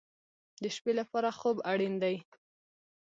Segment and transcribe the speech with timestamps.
[0.61, 2.15] د شپې لپاره خوب اړین دی